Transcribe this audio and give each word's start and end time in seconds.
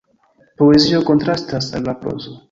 Poezio 0.61 1.01
kontrastas 1.09 1.69
al 1.81 1.85
la 1.91 1.95
prozo. 2.07 2.35